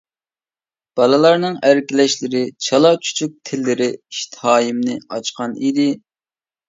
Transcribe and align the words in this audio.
بالىلارنىڭ 0.99 1.59
ئەركىلەشلىرى، 1.67 2.41
چالا، 2.67 2.93
چۈچۈك 3.09 3.37
تىللىرى 3.51 3.91
ئىشتىھايىمنى 3.99 4.97
ئاچقان 5.03 5.55
ئىدى. 5.61 5.87